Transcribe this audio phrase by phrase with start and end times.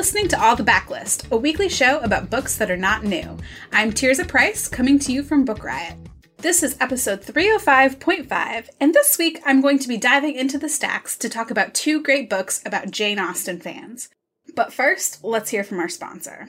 [0.00, 3.36] Listening to All the Backlist, a weekly show about books that are not new.
[3.70, 5.94] I'm Tirzah Price, coming to you from Book Riot.
[6.38, 11.18] This is episode 305.5, and this week I'm going to be diving into the stacks
[11.18, 14.08] to talk about two great books about Jane Austen fans.
[14.56, 16.48] But first, let's hear from our sponsor.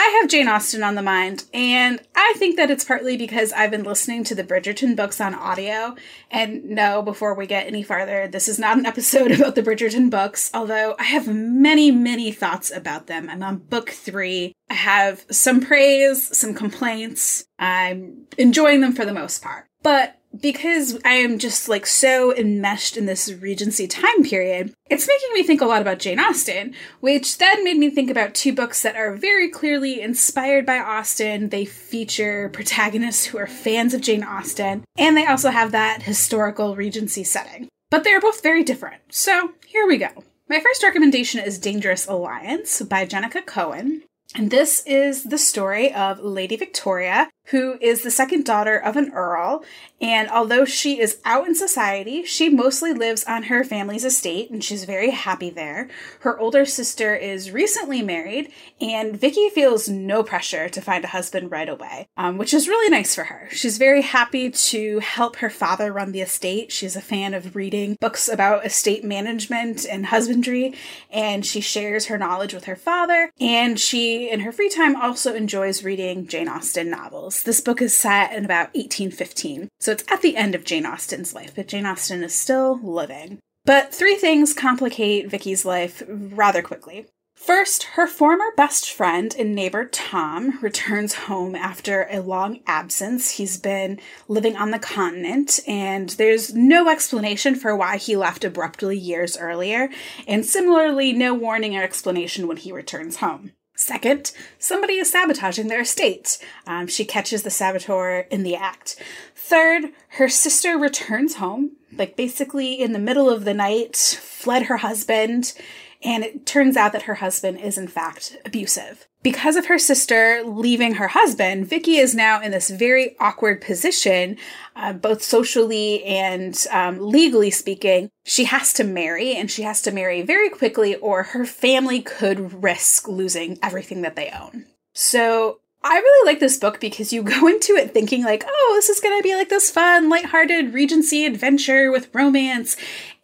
[0.00, 3.70] I have Jane Austen on the mind, and I think that it's partly because I've
[3.70, 5.94] been listening to the Bridgerton books on audio.
[6.30, 10.08] And no, before we get any farther, this is not an episode about the Bridgerton
[10.08, 13.28] books, although I have many, many thoughts about them.
[13.28, 14.54] I'm on book three.
[14.70, 17.44] I have some praise, some complaints.
[17.58, 19.66] I'm enjoying them for the most part.
[19.82, 25.32] But because I am just like so enmeshed in this Regency time period, it's making
[25.34, 28.82] me think a lot about Jane Austen, which then made me think about two books
[28.82, 31.48] that are very clearly inspired by Austen.
[31.48, 36.76] They feature protagonists who are fans of Jane Austen, and they also have that historical
[36.76, 37.68] Regency setting.
[37.90, 39.02] But they are both very different.
[39.10, 40.08] So here we go.
[40.48, 44.02] My first recommendation is Dangerous Alliance by Jennieke Cohen.
[44.34, 49.12] And this is the story of Lady Victoria, who is the second daughter of an
[49.12, 49.64] earl.
[50.00, 54.64] And although she is out in society, she mostly lives on her family's estate and
[54.64, 55.88] she's very happy there.
[56.20, 58.50] Her older sister is recently married,
[58.80, 62.88] and Vicky feels no pressure to find a husband right away, um, which is really
[62.88, 63.48] nice for her.
[63.50, 66.72] She's very happy to help her father run the estate.
[66.72, 70.74] She's a fan of reading books about estate management and husbandry,
[71.10, 73.30] and she shares her knowledge with her father.
[73.40, 77.29] And she, in her free time, also enjoys reading Jane Austen novels.
[77.44, 81.34] This book is set in about 1815, so it's at the end of Jane Austen's
[81.34, 83.38] life, but Jane Austen is still living.
[83.64, 87.06] But three things complicate Vicky's life rather quickly.
[87.40, 93.32] First, her former best friend and neighbor Tom returns home after a long absence.
[93.32, 93.98] He's been
[94.28, 99.88] living on the continent, and there's no explanation for why he left abruptly years earlier,
[100.28, 103.52] and similarly, no warning or explanation when he returns home.
[103.80, 106.36] Second, somebody is sabotaging their estate.
[106.66, 109.02] Um, she catches the saboteur in the act.
[109.34, 114.76] Third, her sister returns home, like basically in the middle of the night, fled her
[114.76, 115.54] husband,
[116.02, 119.08] and it turns out that her husband is in fact abusive.
[119.22, 124.38] Because of her sister leaving her husband, Vicky is now in this very awkward position,
[124.74, 128.08] uh, both socially and um, legally speaking.
[128.24, 132.62] She has to marry, and she has to marry very quickly, or her family could
[132.62, 134.64] risk losing everything that they own.
[134.94, 138.88] So I really like this book because you go into it thinking like, oh, this
[138.88, 142.76] is going to be like this fun, lighthearted Regency adventure with romance.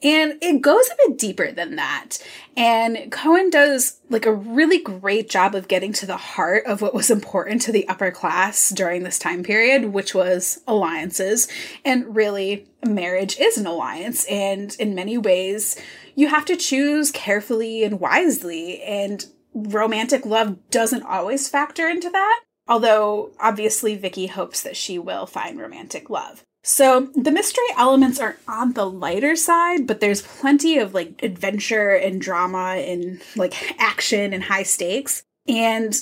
[0.03, 2.19] And it goes a bit deeper than that.
[2.55, 6.95] And Cohen does like a really great job of getting to the heart of what
[6.95, 11.49] was important to the upper class during this time period, which was alliances.
[11.85, 14.27] And really, marriage is an alliance.
[14.27, 15.81] And in many ways,
[16.15, 18.83] you have to choose carefully and wisely.
[18.83, 22.43] And romantic love doesn't always factor into that.
[22.69, 26.43] Although, obviously, Vicky hopes that she will find romantic love.
[26.69, 31.91] So the mystery elements are on the lighter side, but there's plenty of like adventure
[31.91, 35.23] and drama and like action and high stakes.
[35.47, 35.93] And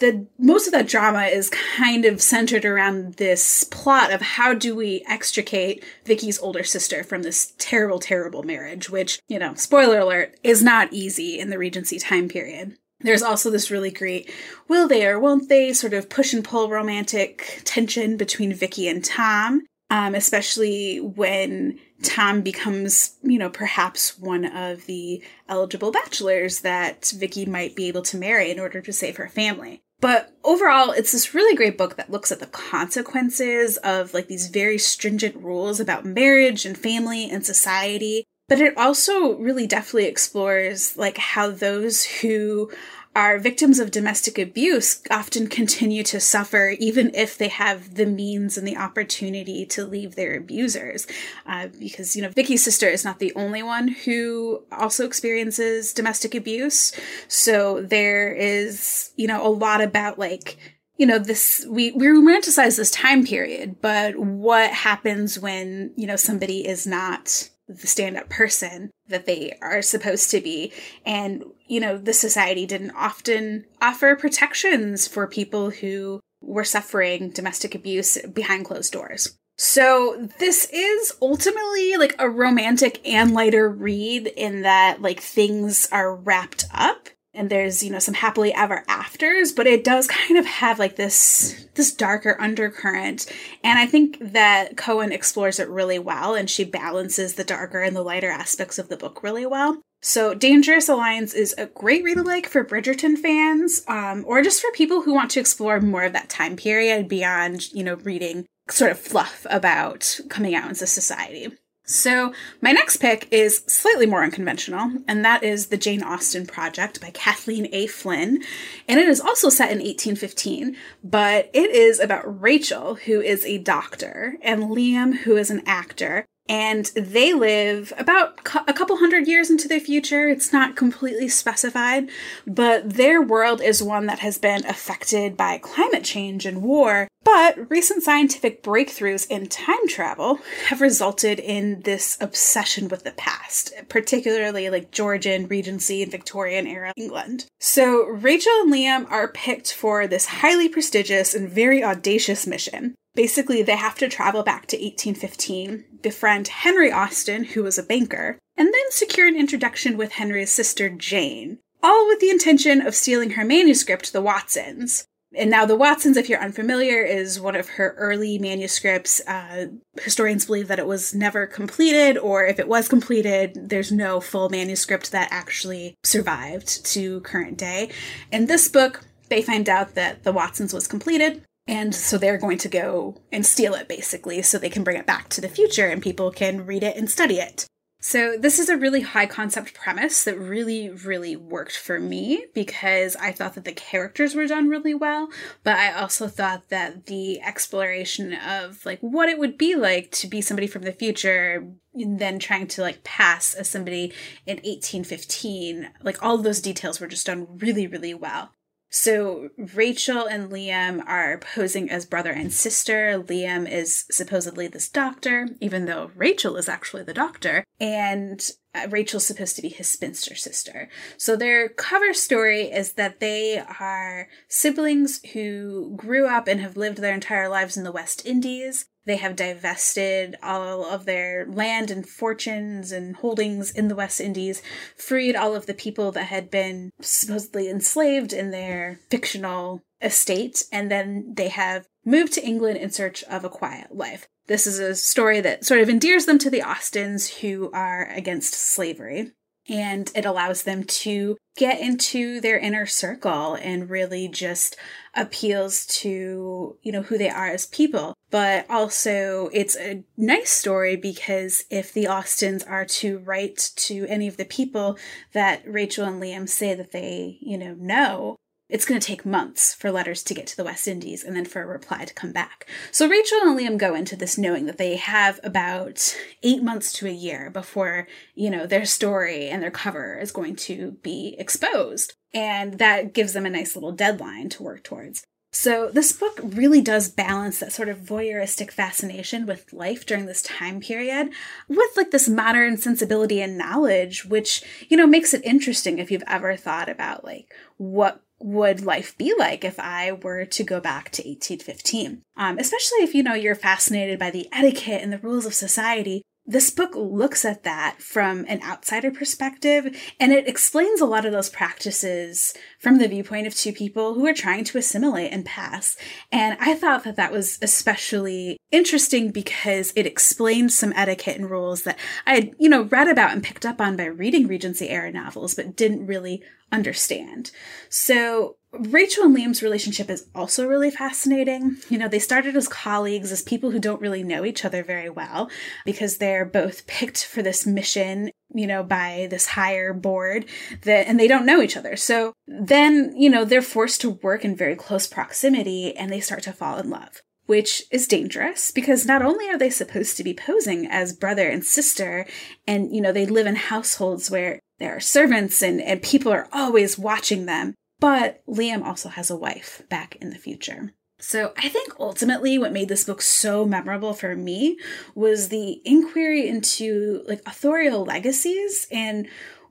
[0.00, 4.74] the most of that drama is kind of centered around this plot of how do
[4.74, 10.38] we extricate Vicky's older sister from this terrible, terrible marriage, which, you know, spoiler alert,
[10.42, 12.78] is not easy in the Regency time period.
[13.00, 14.32] There's also this really great
[14.68, 19.04] will they or won't they sort of push and pull romantic tension between Vicky and
[19.04, 27.12] Tom, um, especially when Tom becomes, you know, perhaps one of the eligible bachelors that
[27.16, 29.82] Vicky might be able to marry in order to save her family.
[30.00, 34.48] But overall, it's this really great book that looks at the consequences of like these
[34.48, 38.24] very stringent rules about marriage and family and society.
[38.48, 42.70] But it also really definitely explores like how those who
[43.18, 48.56] are victims of domestic abuse often continue to suffer even if they have the means
[48.56, 51.04] and the opportunity to leave their abusers.
[51.44, 56.32] Uh, because you know vicky's sister is not the only one who also experiences domestic
[56.32, 56.92] abuse.
[57.26, 60.56] So there is you know a lot about like
[60.96, 66.16] you know this we we romanticize this time period but what happens when you know
[66.16, 70.72] somebody is not the stand-up person that they are supposed to be.
[71.04, 77.74] And you know the society didn't often offer protections for people who were suffering domestic
[77.74, 79.36] abuse behind closed doors.
[79.60, 86.14] So this is ultimately like a romantic and lighter read in that like things are
[86.14, 87.07] wrapped up
[87.38, 90.96] and there's you know some happily ever afters but it does kind of have like
[90.96, 93.26] this this darker undercurrent.
[93.62, 97.96] And i think that cohen explores it really well and she balances the darker and
[97.96, 99.80] the lighter aspects of the book really well.
[100.00, 104.70] So dangerous alliance is a great read alike for bridgerton fans um, or just for
[104.72, 108.90] people who want to explore more of that time period beyond you know reading sort
[108.90, 111.52] of fluff about coming out into society
[111.90, 117.00] so, my next pick is slightly more unconventional, and that is The Jane Austen Project
[117.00, 117.86] by Kathleen A.
[117.86, 118.42] Flynn.
[118.86, 123.56] And it is also set in 1815, but it is about Rachel, who is a
[123.56, 129.50] doctor, and Liam, who is an actor and they live about a couple hundred years
[129.50, 130.28] into the future.
[130.28, 132.08] It's not completely specified,
[132.46, 137.08] but their world is one that has been affected by climate change and war.
[137.30, 140.38] But recent scientific breakthroughs in time travel
[140.68, 146.94] have resulted in this obsession with the past, particularly like Georgian, Regency, and Victorian era
[146.96, 147.44] England.
[147.60, 152.94] So Rachel and Liam are picked for this highly prestigious and very audacious mission.
[153.14, 158.38] Basically, they have to travel back to 1815, befriend Henry Austen, who was a banker,
[158.56, 163.32] and then secure an introduction with Henry's sister Jane, all with the intention of stealing
[163.32, 165.04] her manuscript, The Watsons.
[165.36, 169.20] And now, The Watsons, if you're unfamiliar, is one of her early manuscripts.
[169.26, 169.66] Uh,
[170.00, 174.48] historians believe that it was never completed, or if it was completed, there's no full
[174.48, 177.90] manuscript that actually survived to current day.
[178.32, 182.58] In this book, they find out that The Watsons was completed, and so they're going
[182.58, 185.86] to go and steal it basically so they can bring it back to the future
[185.86, 187.66] and people can read it and study it.
[188.00, 193.16] So, this is a really high concept premise that really, really worked for me because
[193.16, 195.30] I thought that the characters were done really well,
[195.64, 200.28] but I also thought that the exploration of like what it would be like to
[200.28, 204.12] be somebody from the future, and then trying to like pass as somebody
[204.46, 208.52] in 1815, like all those details were just done really, really well.
[208.90, 213.22] So Rachel and Liam are posing as brother and sister.
[213.22, 217.64] Liam is supposedly this doctor, even though Rachel is actually the doctor.
[217.78, 220.88] And Uh, Rachel's supposed to be his spinster sister.
[221.16, 226.98] So their cover story is that they are siblings who grew up and have lived
[226.98, 228.86] their entire lives in the West Indies.
[229.06, 234.60] They have divested all of their land and fortunes and holdings in the West Indies,
[234.96, 240.90] freed all of the people that had been supposedly enslaved in their fictional estate, and
[240.90, 244.28] then they have moved to England in search of a quiet life.
[244.46, 248.54] This is a story that sort of endears them to the Austens who are against
[248.54, 249.32] slavery
[249.68, 254.76] and it allows them to get into their inner circle and really just
[255.14, 260.96] appeals to you know who they are as people but also it's a nice story
[260.96, 264.96] because if the austens are to write to any of the people
[265.32, 268.36] that rachel and liam say that they you know know
[268.68, 271.44] it's going to take months for letters to get to the West Indies and then
[271.44, 272.66] for a reply to come back.
[272.90, 277.06] So Rachel and Liam go into this knowing that they have about eight months to
[277.06, 282.14] a year before, you know, their story and their cover is going to be exposed.
[282.34, 285.26] And that gives them a nice little deadline to work towards.
[285.50, 290.42] So, this book really does balance that sort of voyeuristic fascination with life during this
[290.42, 291.30] time period
[291.68, 296.22] with like this modern sensibility and knowledge, which, you know, makes it interesting if you've
[296.26, 301.10] ever thought about like what would life be like if I were to go back
[301.12, 302.22] to 1815?
[302.36, 306.22] Um, especially if, you know, you're fascinated by the etiquette and the rules of society.
[306.50, 311.32] This book looks at that from an outsider perspective, and it explains a lot of
[311.32, 315.94] those practices from the viewpoint of two people who are trying to assimilate and pass.
[316.32, 321.82] And I thought that that was especially interesting because it explained some etiquette and rules
[321.82, 325.12] that I had, you know, read about and picked up on by reading Regency era
[325.12, 327.50] novels, but didn't really understand.
[327.88, 331.78] So Rachel and Liam's relationship is also really fascinating.
[331.88, 335.08] You know, they started as colleagues, as people who don't really know each other very
[335.08, 335.50] well,
[335.86, 340.44] because they're both picked for this mission, you know, by this higher board
[340.82, 341.96] that, and they don't know each other.
[341.96, 346.42] So then, you know, they're forced to work in very close proximity and they start
[346.42, 350.34] to fall in love which is dangerous because not only are they supposed to be
[350.34, 352.26] posing as brother and sister
[352.66, 356.48] and you know they live in households where there are servants and, and people are
[356.52, 360.92] always watching them but Liam also has a wife back in the future.
[361.20, 364.78] So I think ultimately what made this book so memorable for me
[365.16, 369.26] was the inquiry into like authorial legacies and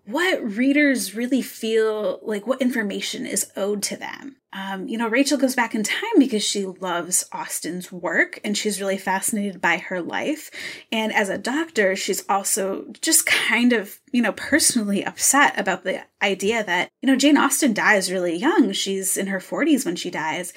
[0.08, 4.38] what readers really feel like what information is owed to them.
[4.54, 8.80] Um, you know, Rachel goes back in time because she loves Austen's work and she's
[8.80, 10.50] really fascinated by her life.
[10.94, 16.06] And as a doctor, she's also just kind of, you know, personally upset about the
[16.24, 18.72] idea that, you know, Jane Austen dies really young.
[18.72, 20.54] She's in her 40s when she dies.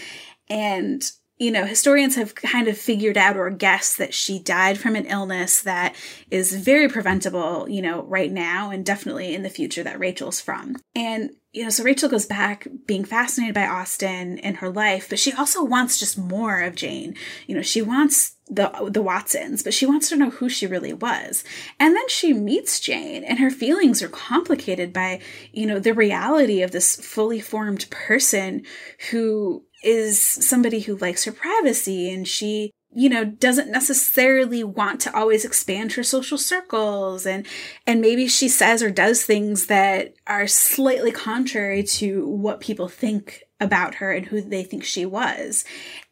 [0.49, 1.02] And
[1.40, 5.06] you know, historians have kind of figured out or guessed that she died from an
[5.06, 5.97] illness that
[6.30, 10.76] is very preventable, you know, right now and definitely in the future that Rachel's from.
[10.94, 15.18] And, you know, so Rachel goes back being fascinated by Austen and her life, but
[15.18, 17.14] she also wants just more of Jane.
[17.47, 20.92] You know, she wants the the Watsons, but she wants to know who she really
[20.92, 21.42] was.
[21.78, 25.20] And then she meets Jane and her feelings are complicated by,
[25.52, 28.62] you know, the reality of this fully formed person
[29.11, 35.16] who is somebody who likes her privacy and she you know doesn't necessarily want to
[35.16, 37.26] always expand her social circles.
[37.26, 37.46] And
[37.87, 43.44] and maybe she says or does things that are slightly contrary to what people think
[43.60, 45.64] about her and who they think she was.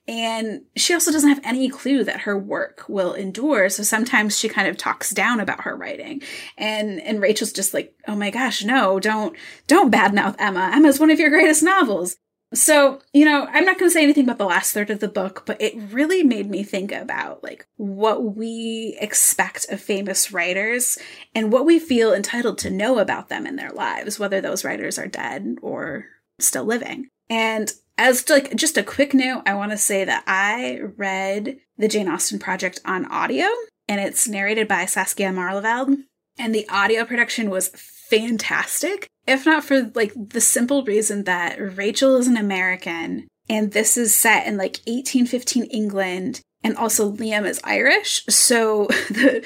[0.07, 3.69] And she also doesn't have any clue that her work will endure.
[3.69, 6.23] So sometimes she kind of talks down about her writing.
[6.57, 10.71] And and rachel's just like oh my gosh no don't don't badmouth emma.
[10.73, 12.17] Emma's one of your greatest novels
[12.55, 15.09] so, you know, I'm not going to say anything about the last third of the
[15.09, 20.99] book, but it really made me think about like what we expect of famous writers
[21.35, 24.99] and what we feel entitled to know about them in their lives, whether those writers
[24.99, 26.07] are dead or
[26.39, 27.09] still living.
[27.29, 31.59] And as to, like just a quick note, I want to say that I read
[31.77, 33.47] the Jane Austen project on audio
[33.89, 35.97] and it's narrated by Saskia Marleveld
[36.39, 37.71] and the audio production was
[38.09, 43.97] fantastic if not for like the simple reason that Rachel is an American and this
[43.97, 48.25] is set in like 1815 England and also Liam is Irish.
[48.29, 49.45] So the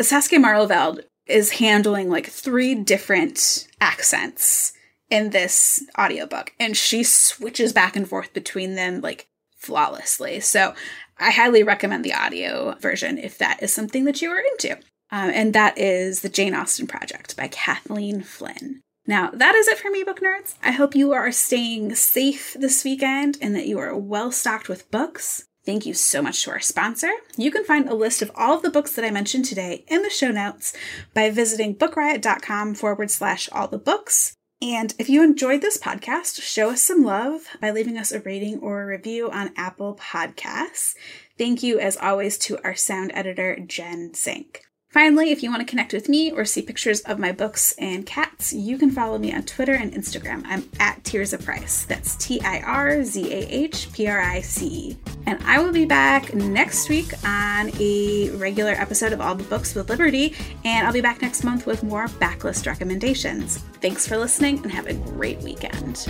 [0.00, 4.72] Saskia Marleveld is handling like three different accents
[5.08, 9.26] in this audiobook and she switches back and forth between them like
[9.56, 10.40] flawlessly.
[10.40, 10.74] So
[11.18, 14.72] I highly recommend the audio version if that is something that you are into.
[15.10, 18.80] Um, and that is The Jane Austen Project by Kathleen Flynn.
[19.06, 20.54] Now, that is it for me, book nerds.
[20.62, 24.90] I hope you are staying safe this weekend and that you are well stocked with
[24.90, 25.44] books.
[25.66, 27.10] Thank you so much to our sponsor.
[27.36, 30.02] You can find a list of all of the books that I mentioned today in
[30.02, 30.74] the show notes
[31.14, 34.34] by visiting bookriot.com forward slash all the books.
[34.60, 38.60] And if you enjoyed this podcast, show us some love by leaving us a rating
[38.60, 40.94] or a review on Apple Podcasts.
[41.36, 44.62] Thank you, as always, to our sound editor, Jen Sink.
[44.94, 48.06] Finally, if you want to connect with me or see pictures of my books and
[48.06, 50.40] cats, you can follow me on Twitter and Instagram.
[50.46, 51.84] I'm at Tirzah Price.
[51.84, 54.96] That's T I R Z A H P R I C E.
[55.26, 59.74] And I will be back next week on a regular episode of All the Books
[59.74, 60.32] with Liberty,
[60.64, 63.58] and I'll be back next month with more backlist recommendations.
[63.80, 66.06] Thanks for listening and have a great weekend.